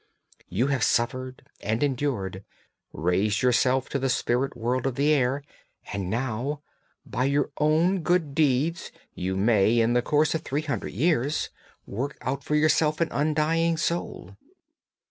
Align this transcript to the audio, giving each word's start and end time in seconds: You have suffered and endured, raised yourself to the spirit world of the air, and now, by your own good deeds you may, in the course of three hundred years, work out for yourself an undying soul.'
You 0.49 0.65
have 0.65 0.81
suffered 0.81 1.45
and 1.59 1.83
endured, 1.83 2.43
raised 2.91 3.43
yourself 3.43 3.87
to 3.89 3.99
the 3.99 4.09
spirit 4.09 4.57
world 4.57 4.87
of 4.87 4.95
the 4.95 5.13
air, 5.13 5.43
and 5.93 6.09
now, 6.09 6.63
by 7.05 7.25
your 7.25 7.51
own 7.59 8.01
good 8.01 8.33
deeds 8.33 8.91
you 9.13 9.37
may, 9.37 9.79
in 9.79 9.93
the 9.93 10.01
course 10.01 10.33
of 10.33 10.41
three 10.41 10.63
hundred 10.63 10.93
years, 10.93 11.51
work 11.85 12.17
out 12.21 12.43
for 12.43 12.55
yourself 12.55 12.99
an 12.99 13.09
undying 13.11 13.77
soul.' 13.77 14.35